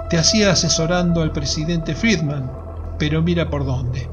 Te 0.09 0.19
hacía 0.19 0.51
asesorando 0.51 1.23
al 1.23 1.33
presidente 1.33 1.95
Friedman, 1.95 2.51
pero 2.99 3.23
mira 3.23 3.49
por 3.49 3.65
dónde. 3.65 4.09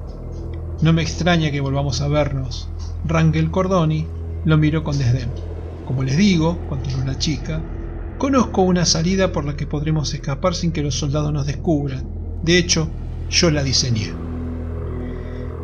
No 0.82 0.94
me 0.94 1.02
extraña 1.02 1.50
que 1.52 1.60
volvamos 1.60 2.02
a 2.02 2.08
vernos. 2.08 2.70
Rangel 3.06 3.50
Cordoni 3.50 4.06
lo 4.46 4.58
miró 4.58 4.84
con 4.84 4.98
desdén. 4.98 5.30
Como 5.86 6.04
les 6.04 6.18
digo, 6.18 6.58
continuó 6.70 7.04
la 7.06 7.18
chica, 7.18 7.62
conozco 8.18 8.62
una 8.62 8.86
salida 8.86 9.32
por 9.32 9.46
la 9.46 9.56
que 9.56 9.66
podremos 9.66 10.14
escapar 10.14 10.54
sin 10.54 10.72
que 10.72 10.84
los 10.84 10.96
soldados 10.96 11.34
nos 11.34 11.48
descubran. 11.48 12.06
De 12.44 12.58
hecho, 12.58 12.90
yo 13.30 13.50
la 13.50 13.64
diseñé. 13.64 14.14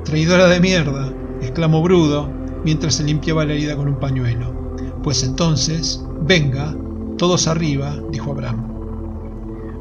Traidora 0.03 0.47
de 0.47 0.59
mierda, 0.59 1.13
exclamó 1.41 1.81
Brudo 1.81 2.29
mientras 2.63 2.95
se 2.95 3.03
limpiaba 3.03 3.45
la 3.45 3.53
herida 3.53 3.75
con 3.75 3.87
un 3.87 3.99
pañuelo. 3.99 4.53
Pues 5.03 5.23
entonces, 5.23 6.03
venga, 6.21 6.75
todos 7.23 7.47
arriba, 7.47 7.95
dijo 8.11 8.31
Abraham. 8.31 8.67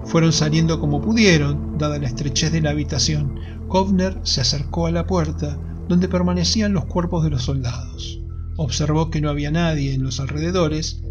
Fueron 0.04 0.32
saliendo 0.32 0.78
como 0.78 1.02
pudieron, 1.02 1.76
dada 1.76 1.98
la 1.98 2.06
estrechez 2.06 2.52
de 2.52 2.60
la 2.60 2.70
habitación. 2.70 3.34
Kovner 3.66 4.16
se 4.22 4.42
acercó 4.42 4.86
a 4.86 4.92
la 4.92 5.08
puerta, 5.08 5.58
donde 5.88 6.06
permanecían 6.06 6.72
los 6.72 6.84
cuerpos 6.84 7.24
de 7.24 7.30
los 7.30 7.42
soldados. 7.42 8.20
Observó 8.56 9.10
que 9.10 9.20
no 9.20 9.28
había 9.28 9.50
nadie 9.50 9.92
en 9.92 10.04
los 10.04 10.20
alrededores 10.20 11.02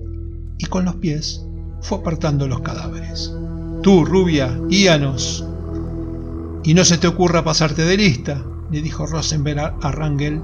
y 0.58 0.68
con 0.68 0.86
los 0.86 0.96
pies 0.96 1.46
fue 1.82 1.98
apartando 1.98 2.48
los 2.48 2.62
cadáveres. 2.62 3.36
Tú, 3.84 4.06
rubia, 4.06 4.58
guíanos. 4.70 5.46
Y 6.64 6.74
no 6.76 6.86
se 6.86 6.98
te 6.98 7.08
ocurra 7.08 7.44
pasarte 7.44 7.84
de 7.84 7.98
lista, 7.98 8.42
le 8.72 8.82
dijo 8.82 9.06
Rosenberg 9.06 9.74
a 9.82 9.92
Rangel, 9.92 10.42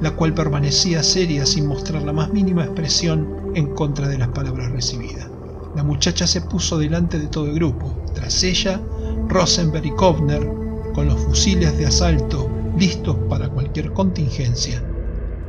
la 0.00 0.12
cual 0.12 0.34
permanecía 0.34 1.02
seria 1.02 1.46
sin 1.46 1.66
mostrar 1.66 2.02
la 2.02 2.12
más 2.12 2.32
mínima 2.32 2.64
expresión 2.64 3.52
en 3.54 3.74
contra 3.74 4.08
de 4.08 4.18
las 4.18 4.28
palabras 4.28 4.70
recibidas. 4.72 5.28
La 5.76 5.84
muchacha 5.84 6.26
se 6.26 6.40
puso 6.40 6.78
delante 6.78 7.18
de 7.18 7.28
todo 7.28 7.46
el 7.46 7.54
grupo. 7.54 8.04
Tras 8.14 8.42
ella, 8.42 8.80
Rosenberg 9.28 9.86
y 9.86 9.90
Kovner, 9.92 10.48
con 10.94 11.06
los 11.06 11.20
fusiles 11.20 11.76
de 11.78 11.86
asalto 11.86 12.50
listos 12.78 13.16
para 13.28 13.48
cualquier 13.48 13.92
contingencia. 13.92 14.82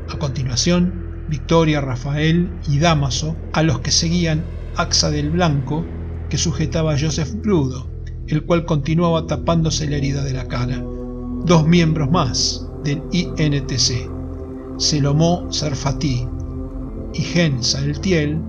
A 0.10 0.18
continuación, 0.20 1.26
Victoria, 1.30 1.82
Rafael 1.82 2.52
y 2.68 2.80
Damaso, 2.80 3.36
a 3.54 3.64
los 3.64 3.80
que 3.80 3.92
seguían 3.92 4.44
Axa 4.76 5.10
del 5.10 5.32
Blanco, 5.32 5.86
que 6.30 6.38
sujetaba 6.38 6.94
a 6.94 7.00
Joseph 7.00 7.34
Brudo, 7.42 7.88
el 8.28 8.46
cual 8.46 8.66
continuaba 8.66 9.28
tapándose 9.28 9.90
la 9.90 9.98
herida 9.98 10.24
de 10.24 10.34
la 10.34 10.48
cara 10.48 10.84
dos 11.46 11.68
miembros 11.68 12.12
más 12.12 12.68
del 12.84 13.02
INTC, 13.12 14.10
Selomó 14.82 15.54
Sarfati 15.54 16.28
y 17.14 17.22
Gen 17.22 17.64
Saeltiel, 17.64 18.42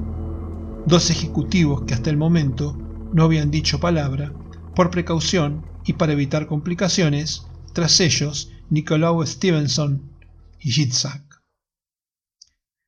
dos 0.87 1.11
ejecutivos 1.11 1.83
que 1.83 1.93
hasta 1.93 2.09
el 2.09 2.17
momento 2.17 2.75
no 3.13 3.25
habían 3.25 3.51
dicho 3.51 3.81
palabra, 3.81 4.33
por 4.75 4.91
precaución 4.91 5.63
y 5.85 5.93
para 5.93 6.15
evitar 6.15 6.47
complicaciones, 6.47 7.45
tras 7.75 8.01
ellos 8.01 8.51
Nicolau 8.71 9.23
Stevenson 9.27 10.11
y 10.59 10.71
Yitzhak. 10.71 11.43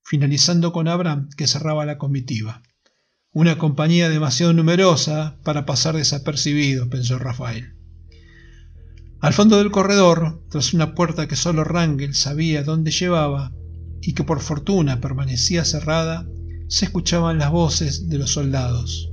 Finalizando 0.03 0.73
con 0.73 0.89
Abraham, 0.89 1.29
que 1.37 1.47
cerraba 1.47 1.85
la 1.85 1.99
comitiva. 1.99 2.63
Una 3.31 3.59
compañía 3.59 4.09
demasiado 4.09 4.55
numerosa 4.55 5.37
para 5.45 5.67
pasar 5.67 5.97
desapercibido, 5.97 6.89
pensó 6.89 7.19
Rafael. 7.19 7.75
Al 9.21 9.33
fondo 9.33 9.57
del 9.57 9.71
corredor, 9.71 10.43
tras 10.51 10.75
una 10.75 10.95
puerta 10.95 11.27
que 11.27 11.37
solo 11.37 11.65
Rangel 11.65 12.15
sabía 12.15 12.63
dónde 12.63 12.91
llevaba 12.91 13.53
y 14.01 14.13
que 14.13 14.25
por 14.25 14.41
fortuna 14.41 15.01
permanecía 15.01 15.65
cerrada, 15.65 16.27
se 16.69 16.87
escuchaban 16.87 17.39
las 17.39 17.51
voces 17.51 18.09
de 18.09 18.19
los 18.19 18.33
soldados. 18.33 19.11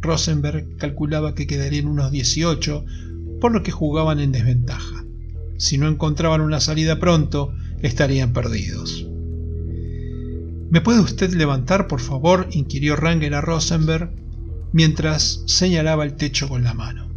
Rosenberg 0.00 0.76
calculaba 0.76 1.34
que 1.34 1.46
quedarían 1.46 1.86
unos 1.86 2.12
18, 2.12 2.84
por 3.40 3.52
lo 3.52 3.62
que 3.62 3.72
jugaban 3.72 4.20
en 4.20 4.32
desventaja. 4.32 5.04
Si 5.56 5.76
no 5.76 5.88
encontraban 5.88 6.40
una 6.40 6.60
salida 6.60 7.00
pronto, 7.00 7.52
estarían 7.82 8.32
perdidos. 8.32 9.06
¿Me 10.70 10.80
puede 10.80 11.00
usted 11.00 11.32
levantar, 11.32 11.88
por 11.88 12.00
favor? 12.00 12.48
inquirió 12.52 12.94
Rangel 12.94 13.34
a 13.34 13.40
Rosenberg 13.40 14.12
mientras 14.72 15.42
señalaba 15.46 16.04
el 16.04 16.14
techo 16.14 16.48
con 16.48 16.62
la 16.62 16.74
mano. 16.74 17.07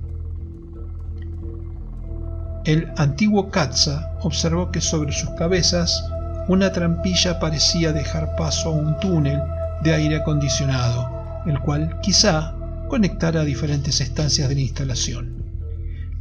El 2.63 2.91
antiguo 2.97 3.49
Katza 3.49 4.11
observó 4.21 4.69
que 4.69 4.81
sobre 4.81 5.11
sus 5.13 5.31
cabezas 5.31 6.07
una 6.47 6.71
trampilla 6.71 7.39
parecía 7.39 7.91
dejar 7.91 8.35
paso 8.35 8.69
a 8.69 8.73
un 8.73 8.99
túnel 8.99 9.41
de 9.83 9.95
aire 9.95 10.17
acondicionado, 10.17 11.41
el 11.47 11.59
cual 11.59 11.99
quizá 12.01 12.53
conectara 12.87 13.43
diferentes 13.43 13.99
estancias 13.99 14.47
de 14.47 14.53
la 14.53 14.61
instalación. 14.61 15.43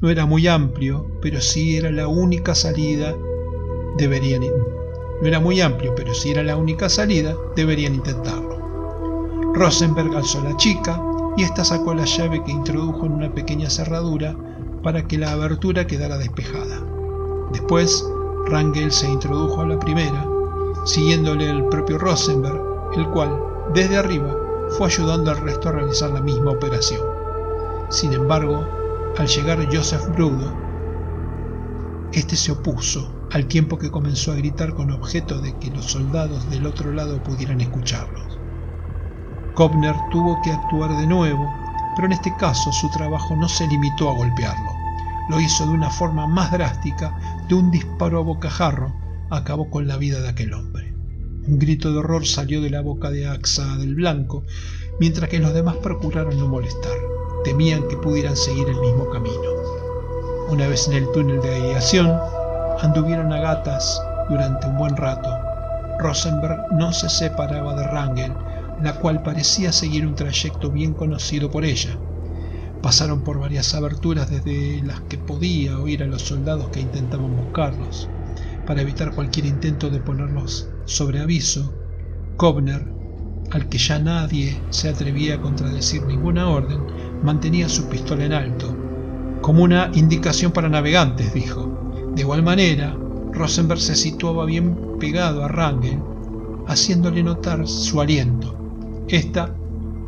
No 0.01 0.09
era 0.09 0.25
muy 0.25 0.49
amplio, 0.49 1.19
pero 1.21 1.43
si 1.43 1.77
era 1.77 1.91
la 1.91 2.09
única 2.09 2.55
salida, 2.55 3.15
deberían 3.99 4.41
no 4.41 5.27
era 5.29 5.41
muy 5.41 5.61
amplio, 5.61 5.95
pero 5.95 6.15
si 6.15 6.31
era 6.31 6.43
la 6.43 6.57
única 6.57 6.89
salida, 6.89 7.35
deberían 7.55 7.97
intentarlo. 7.97 9.53
Rosenberg 9.53 10.17
alzó 10.17 10.43
la 10.43 10.57
chica 10.57 10.99
y 11.37 11.43
ésta 11.43 11.67
sacó 11.67 11.93
la 11.93 12.07
llave 12.07 12.43
que 12.45 12.53
introdujo 12.53 13.05
en 13.05 13.13
una 13.13 13.35
pequeña 13.35 13.69
cerradura 13.69 14.35
para 14.83 15.07
que 15.07 15.19
la 15.19 15.33
abertura 15.33 15.87
quedara 15.87 16.19
despejada. 16.19 16.83
Después, 17.53 18.07
Rangel 18.47 18.93
se 18.93 19.09
introdujo 19.09 19.61
a 19.61 19.67
la 19.67 19.79
primera, 19.79 20.27
siguiéndole 20.85 21.51
el 21.51 21.65
propio 21.67 21.99
Rosenberg, 21.99 22.61
el 22.97 23.09
cual, 23.11 23.39
desde 23.75 23.97
arriba, 23.97 24.35
fue 24.71 24.87
ayudando 24.87 25.31
al 25.31 25.39
resto 25.39 25.69
a 25.69 25.73
realizar 25.73 26.11
la 26.11 26.21
misma 26.21 26.53
operación. 26.53 27.03
Sin 27.91 28.13
embargo, 28.13 28.65
al 29.19 29.27
llegar 29.27 29.67
Joseph 29.71 30.07
Brudo, 30.15 30.53
este 32.13 32.37
se 32.37 32.53
opuso 32.53 33.13
al 33.31 33.47
tiempo 33.47 33.79
que 33.79 33.91
comenzó 33.91 34.33
a 34.33 34.37
gritar 34.37 34.75
con 34.75 34.91
objeto 34.91 35.41
de 35.41 35.57
que 35.59 35.71
los 35.71 35.87
soldados 35.87 36.51
del 36.51 36.67
otro 36.67 36.93
lado 36.93 37.23
pudieran 37.23 37.61
escucharlos. 37.61 38.41
Kobner 39.55 39.95
tuvo 40.11 40.41
que 40.43 40.53
actuar 40.53 40.97
de 40.97 41.07
nuevo, 41.07 41.49
pero 41.95 42.07
en 42.07 42.13
este 42.13 42.35
caso 42.35 42.73
su 42.73 42.89
trabajo 42.89 43.37
no 43.37 43.49
se 43.49 43.67
limitó 43.67 44.09
a 44.09 44.15
golpearlo. 44.15 44.70
Lo 45.31 45.39
hizo 45.39 45.65
de 45.65 45.71
una 45.71 45.91
forma 45.91 46.27
más 46.27 46.51
drástica, 46.51 47.17
de 47.49 47.55
un 47.55 47.71
disparo 47.71 48.19
a 48.19 48.23
bocajarro, 48.23 48.93
acabó 49.31 49.71
con 49.71 49.87
la 49.87 49.97
vida 49.97 50.21
de 50.21 50.29
aquel 50.29 50.53
hombre. 50.53 50.93
Un 51.47 51.57
grito 51.57 51.93
de 51.93 51.99
horror 51.99 52.27
salió 52.27 52.61
de 52.61 52.69
la 52.69 52.81
boca 52.81 53.13
de 53.13 53.29
Axa 53.29 53.77
del 53.77 53.95
Blanco, 53.95 54.43
mientras 54.99 55.31
que 55.31 55.39
los 55.39 55.55
demás 55.55 55.77
procuraron 55.77 56.37
no 56.37 56.49
molestar. 56.49 56.97
Temían 57.45 57.87
que 57.87 57.97
pudieran 57.97 58.37
seguir 58.37 58.69
el 58.69 58.81
mismo 58.81 59.09
camino. 59.09 59.41
Una 60.49 60.67
vez 60.67 60.89
en 60.89 60.95
el 60.95 61.13
túnel 61.13 61.41
de 61.41 61.55
aviación, 61.55 62.13
anduvieron 62.81 63.33
a 63.33 63.39
gatas 63.39 64.03
durante 64.29 64.67
un 64.67 64.79
buen 64.79 64.97
rato. 64.97 65.31
Rosenberg 66.01 66.73
no 66.73 66.93
se 66.93 67.09
separaba 67.09 67.77
de 67.77 67.87
Rangel, 67.87 68.33
la 68.83 68.95
cual 68.95 69.23
parecía 69.23 69.71
seguir 69.71 70.09
un 70.09 70.17
trayecto 70.17 70.73
bien 70.73 70.93
conocido 70.93 71.53
por 71.53 71.65
ella. 71.65 71.97
Pasaron 72.83 73.23
por 73.23 73.39
varias 73.39 73.75
aberturas 73.75 74.31
desde 74.31 74.83
las 74.83 75.01
que 75.03 75.19
podía 75.19 75.79
oír 75.79 76.03
a 76.03 76.07
los 76.07 76.23
soldados 76.23 76.71
que 76.71 76.81
intentaban 76.81 77.37
buscarlos. 77.37 78.09
Para 78.67 78.83
evitar 78.83 79.15
cualquier 79.15 79.47
intento 79.47 79.91
de 79.91 80.01
ponerlos 80.01 80.69
sobre 80.87 81.21
aviso, 81.21 81.75
Kobner, 82.37 82.87
al 83.51 83.69
que 83.69 83.79
ya 83.79 83.99
nadie 83.99 84.63
se 84.71 84.89
atrevía 84.89 85.35
a 85.35 85.41
contradecir 85.41 86.03
ninguna 86.05 86.49
orden, 86.49 86.81
mantenía 87.23 87.69
su 87.69 87.89
pistola 87.89 88.25
en 88.25 88.33
alto, 88.33 88.75
como 89.43 89.63
una 89.63 89.91
indicación 89.95 90.53
para 90.53 90.69
navegantes, 90.69 91.35
dijo. 91.35 92.11
De 92.15 92.23
igual 92.23 92.43
manera, 92.43 92.97
Rosenberg 93.33 93.81
se 93.81 93.95
situaba 93.95 94.45
bien 94.47 94.99
pegado 94.99 95.45
a 95.45 95.49
Rangel, 95.49 96.01
haciéndole 96.67 97.23
notar 97.23 97.67
su 97.67 98.01
aliento. 98.01 98.57
Esta, 99.09 99.55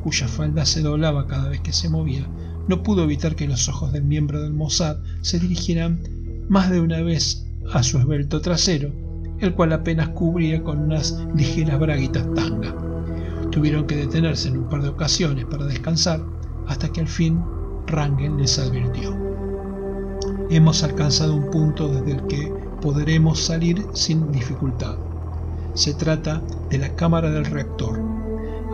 cuya 0.03 0.29
falda 0.29 0.65
se 0.65 0.83
doblaba 0.83 1.27
cada 1.27 1.49
vez 1.49 1.61
que 1.61 1.73
se 1.73 1.89
movía, 1.89 2.27
no 2.69 2.83
pudo 2.83 3.05
evitar 3.05 3.35
que 3.35 3.49
los 3.49 3.69
ojos 3.69 3.93
del 3.93 4.05
miembro 4.05 4.43
del 4.43 4.53
Mossad 4.53 4.99
se 5.21 5.39
dirigieran 5.39 6.01
más 6.49 6.71
de 6.71 6.81
una 6.81 7.01
vez 7.03 7.47
a 7.73 7.83
su 7.83 7.99
esbelto 7.99 8.41
trasero, 8.41 8.93
el 9.41 9.55
cual 9.55 9.73
apenas 9.73 10.09
cubría 10.11 10.63
con 10.63 10.79
unas 10.79 11.19
ligeras 11.35 11.79
braguitas 11.79 12.27
tanga. 12.35 12.75
Tuvieron 13.51 13.87
que 13.87 13.97
detenerse 13.97 14.49
en 14.49 14.59
un 14.59 14.69
par 14.69 14.83
de 14.83 14.89
ocasiones 14.89 15.45
para 15.47 15.67
descansar 15.67 16.25
hasta 16.69 16.89
que 16.91 17.01
al 17.01 17.09
fin 17.09 17.41
Rangel 17.87 18.37
les 18.37 18.59
advirtió. 18.59 19.17
Hemos 20.51 20.83
alcanzado 20.83 21.35
un 21.35 21.51
punto 21.51 21.89
desde 21.89 22.13
el 22.13 22.27
que 22.27 22.53
podremos 22.81 23.41
salir 23.41 23.85
sin 23.95 24.31
dificultad. 24.33 24.97
Se 25.75 25.95
trata 25.95 26.43
de 26.71 26.79
la 26.79 26.95
cámara 26.95 27.31
del 27.31 27.47
reactor. 27.47 28.01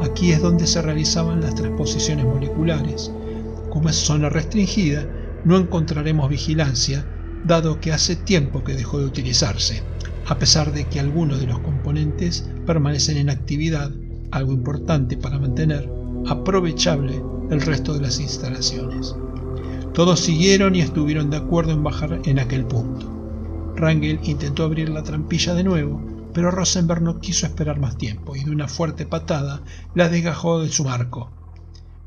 Aquí 0.03 0.33
es 0.33 0.43
donde 0.43 0.67
se 0.67 0.83
realizaban 0.83 1.41
las 1.41 1.55
transposiciones 1.55 2.25
moleculares. 2.25 3.13
Como 3.71 3.89
es 3.89 3.97
zona 3.97 4.29
restringida, 4.29 5.07
no 5.45 5.57
encontraremos 5.57 6.29
vigilancia, 6.29 7.07
dado 7.45 7.81
que 7.81 7.93
hace 7.93 8.17
tiempo 8.17 8.65
que 8.65 8.75
dejó 8.75 8.99
de 8.99 9.07
utilizarse, 9.07 9.83
a 10.27 10.39
pesar 10.39 10.73
de 10.73 10.87
que 10.87 11.01
algunos 11.01 11.41
de 11.41 11.47
los 11.47 11.61
componentes 11.61 12.49
permanecen 12.67 13.17
en 13.17 13.31
actividad, 13.31 13.91
algo 14.31 14.53
importante 14.53 15.17
para 15.17 15.39
mantener 15.39 15.89
aprovechable 16.27 17.23
el 17.51 17.61
resto 17.61 17.95
de 17.95 18.01
las 18.01 18.21
instalaciones. 18.21 19.15
Todos 19.95 20.21
siguieron 20.21 20.75
y 20.75 20.81
estuvieron 20.81 21.31
de 21.31 21.39
acuerdo 21.39 21.73
en 21.73 21.83
bajar 21.83 22.21
en 22.25 22.39
aquel 22.39 22.67
punto. 22.67 23.11
Rangel 23.75 24.21
intentó 24.25 24.65
abrir 24.65 24.89
la 24.91 25.03
trampilla 25.03 25.55
de 25.55 25.65
nuevo, 25.65 26.01
pero 26.35 26.51
Rosenberg 26.51 27.03
no 27.03 27.21
quiso 27.21 27.47
esperar 27.47 27.81
más 27.81 27.97
tiempo 27.97 28.37
y 28.37 28.45
de 28.45 28.51
una 28.51 28.69
fuerte 28.69 29.07
patada 29.07 29.63
la 29.95 30.09
desgajó 30.09 30.61
de 30.61 30.69
su 30.69 30.85
marco. 30.85 31.38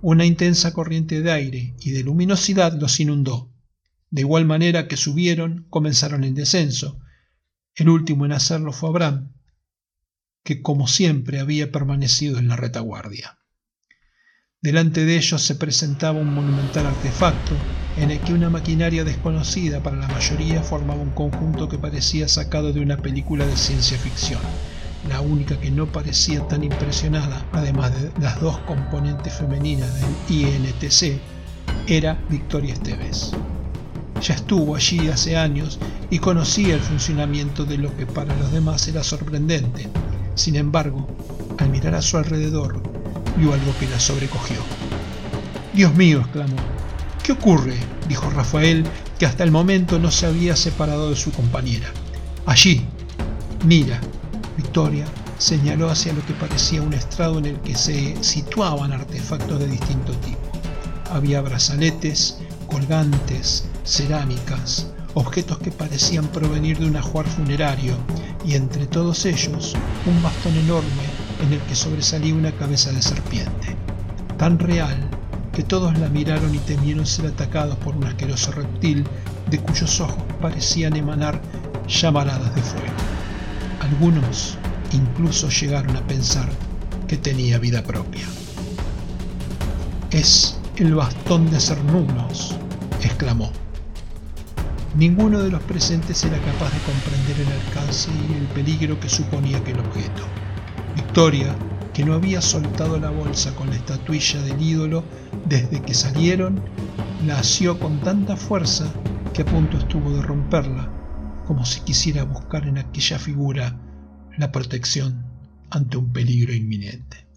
Una 0.04 0.26
intensa 0.26 0.74
corriente 0.74 1.22
de 1.22 1.32
aire 1.32 1.76
y 1.80 1.92
de 1.92 2.04
luminosidad 2.04 2.74
los 2.74 3.00
inundó. 3.00 3.54
De 4.10 4.22
igual 4.22 4.46
manera 4.46 4.88
que 4.88 4.98
subieron, 4.98 5.68
comenzaron 5.70 6.24
el 6.24 6.34
descenso. 6.34 7.00
El 7.76 7.88
último 7.88 8.26
en 8.26 8.32
hacerlo 8.32 8.74
fue 8.74 8.90
Abraham, 8.90 9.34
que 10.44 10.64
como 10.64 10.88
siempre 10.88 11.40
había 11.40 11.72
permanecido 11.72 12.40
en 12.40 12.48
la 12.48 12.56
retaguardia. 12.56 13.38
Delante 14.60 15.06
de 15.06 15.18
ellos 15.18 15.44
se 15.44 15.54
presentaba 15.54 16.20
un 16.20 16.34
monumental 16.34 16.88
artefacto 16.88 17.56
en 17.98 18.10
el 18.10 18.20
que 18.22 18.34
una 18.34 18.50
maquinaria 18.50 19.04
desconocida 19.04 19.84
para 19.84 19.98
la 19.98 20.08
mayoría 20.08 20.64
formaba 20.64 21.02
un 21.02 21.12
conjunto 21.12 21.70
que 21.70 21.78
parecía 21.78 22.28
sacado 22.28 22.74
de 22.74 22.80
una 22.80 22.98
película 22.98 23.46
de 23.46 23.56
ciencia 23.56 24.00
ficción. 24.00 24.42
La 25.10 25.20
única 25.20 25.60
que 25.60 25.72
no 25.72 25.88
parecía 25.88 26.48
tan 26.48 26.64
impresionada, 26.64 27.46
además 27.52 27.92
de 28.00 28.12
las 28.22 28.40
dos 28.40 28.58
componentes 28.60 29.34
femeninas 29.34 29.90
del 30.00 30.38
INTC, 30.38 31.20
era 31.88 32.20
Victoria 32.30 32.74
Esteves. 32.74 33.32
Ya 34.22 34.36
estuvo 34.36 34.76
allí 34.76 35.10
hace 35.10 35.36
años 35.36 35.80
y 36.12 36.20
conocía 36.20 36.76
el 36.76 36.80
funcionamiento 36.82 37.66
de 37.66 37.80
lo 37.80 37.96
que 37.98 38.06
para 38.06 38.36
los 38.36 38.52
demás 38.52 38.88
era 38.88 39.04
sorprendente. 39.04 39.88
Sin 40.36 40.56
embargo, 40.56 41.08
al 41.58 41.70
mirar 41.70 41.96
a 41.96 42.02
su 42.04 42.18
alrededor, 42.18 42.82
vio 43.38 43.54
algo 43.54 43.74
que 43.80 43.90
la 43.90 44.00
sobrecogió. 44.00 44.58
Dios 45.74 45.96
mío, 45.96 46.20
exclamó. 46.20 46.58
¿Qué 47.24 47.32
ocurre? 47.32 47.78
dijo 48.08 48.30
Rafael, 48.30 48.84
que 49.18 49.26
hasta 49.26 49.44
el 49.44 49.52
momento 49.52 49.98
no 49.98 50.12
se 50.12 50.28
había 50.28 50.56
separado 50.56 51.10
de 51.10 51.16
su 51.16 51.32
compañera. 51.32 51.88
Allí. 52.46 52.86
Mira. 53.66 54.00
Victoria 54.58 55.06
señaló 55.38 55.90
hacia 55.90 56.14
lo 56.14 56.26
que 56.26 56.34
parecía 56.34 56.82
un 56.82 56.94
estrado 56.94 57.40
en 57.40 57.46
el 57.46 57.60
que 57.62 57.76
se 57.76 58.16
situaban 58.24 58.92
artefactos 58.92 59.60
de 59.60 59.68
distinto 59.68 60.14
tipo. 60.18 60.40
Había 61.12 61.42
brazaletes, 61.42 62.38
colgantes, 62.68 63.66
cerámicas, 63.84 64.88
objetos 65.14 65.58
que 65.60 65.72
parecían 65.72 66.28
provenir 66.28 66.80
de 66.80 66.88
un 66.88 66.96
ajuar 66.96 67.26
funerario, 67.28 67.96
y 68.46 68.56
entre 68.56 68.88
todos 68.88 69.26
ellos 69.26 69.76
un 70.06 70.22
bastón 70.24 70.56
enorme 70.56 71.04
en 71.44 71.54
el 71.54 71.60
que 71.62 71.76
sobresalía 71.76 72.34
una 72.34 72.52
cabeza 72.52 72.92
de 72.92 73.02
serpiente, 73.02 73.76
tan 74.38 74.58
real 74.58 74.98
que 75.54 75.64
todos 75.64 75.98
la 76.00 76.08
miraron 76.08 76.56
y 76.56 76.60
temieron 76.60 77.06
ser 77.06 77.28
atacados 77.28 77.76
por 77.78 77.96
un 77.96 78.06
asqueroso 78.06 78.52
reptil 78.52 79.06
de 79.50 79.60
cuyos 79.60 80.00
ojos 80.00 80.24
parecían 80.42 80.96
emanar 80.96 81.42
llamaradas 81.88 82.56
de 82.56 82.62
fuego. 82.62 83.11
Algunos 83.92 84.58
incluso 84.94 85.50
llegaron 85.50 85.98
a 85.98 86.08
pensar 86.08 86.48
que 87.10 87.18
tenía 87.18 87.60
vida 87.60 87.84
propia. 87.84 88.26
Es 90.12 90.58
el 90.78 90.96
bastón 90.96 91.52
de 91.52 91.60
Cernunos, 91.60 92.56
exclamó. 93.04 93.52
Ninguno 94.96 95.40
de 95.40 95.52
los 95.52 95.62
presentes 95.64 96.24
era 96.24 96.38
capaz 96.38 96.72
de 96.72 96.80
comprender 96.80 97.42
el 97.42 97.52
alcance 97.66 98.10
y 98.30 98.38
el 98.38 98.46
peligro 98.56 98.98
que 98.98 99.10
suponía 99.10 99.58
aquel 99.58 99.80
objeto. 99.80 100.24
Victoria, 100.96 101.54
que 101.94 102.06
no 102.06 102.14
había 102.14 102.42
soltado 102.42 102.98
la 102.98 103.10
bolsa 103.10 103.54
con 103.56 103.70
la 103.70 103.76
estatuilla 103.76 104.42
del 104.42 104.62
ídolo 104.62 105.04
desde 105.50 105.82
que 105.82 105.94
salieron, 105.94 106.62
la 107.28 107.40
asió 107.40 107.78
con 107.78 108.00
tanta 108.00 108.38
fuerza 108.38 108.86
que 109.34 109.42
a 109.42 109.46
punto 109.46 109.78
estuvo 109.78 110.12
de 110.12 110.22
romperla, 110.22 111.01
como 111.46 111.66
si 111.66 111.82
quisiera 111.82 112.24
buscar 112.24 112.68
en 112.68 112.78
aquella 112.78 113.20
figura 113.20 113.80
la 114.38 114.52
protección 114.52 115.26
ante 115.70 115.98
un 115.98 116.12
peligro 116.12 116.54
inminente. 116.54 117.28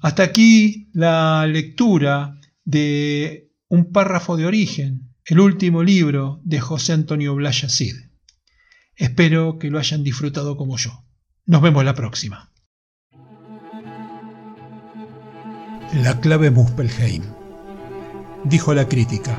Hasta 0.00 0.24
aquí 0.24 0.88
la 0.92 1.46
lectura 1.46 2.40
de 2.64 3.52
un 3.68 3.92
párrafo 3.92 4.36
de 4.36 4.46
origen, 4.46 5.14
el 5.24 5.40
último 5.40 5.82
libro 5.82 6.40
de 6.44 6.60
José 6.60 6.92
Antonio 6.92 7.34
Blaya 7.34 7.68
Cid. 7.68 7.94
Espero 8.96 9.58
que 9.58 9.70
lo 9.70 9.78
hayan 9.78 10.02
disfrutado 10.02 10.56
como 10.56 10.76
yo. 10.76 11.04
Nos 11.46 11.62
vemos 11.62 11.84
la 11.84 11.94
próxima. 11.94 12.52
La 15.94 16.20
clave 16.20 16.50
Muspelheim. 16.50 17.22
Dijo 18.44 18.74
la 18.74 18.88
crítica. 18.88 19.38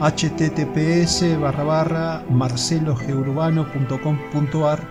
https 0.00 1.38
barra 1.40 1.64
barra 1.64 2.22
marcelogeurbano.com.ar 2.28 4.88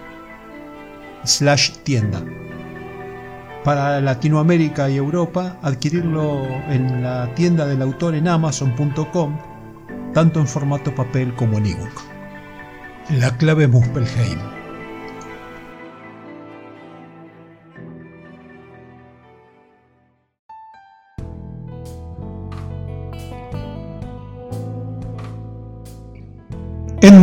slash 1.23 1.71
tienda. 1.83 2.23
Para 3.63 3.99
Latinoamérica 3.99 4.89
y 4.89 4.97
Europa, 4.97 5.57
adquirirlo 5.61 6.45
en 6.69 7.01
la 7.01 7.33
tienda 7.33 7.65
del 7.65 7.81
autor 7.81 8.13
en 8.15 8.27
amazon.com, 8.27 9.37
tanto 10.13 10.39
en 10.39 10.47
formato 10.47 10.93
papel 10.93 11.33
como 11.35 11.57
en 11.57 11.65
ebook. 11.67 12.01
La 13.09 13.35
clave 13.37 13.67
Muspelheim. 13.67 14.54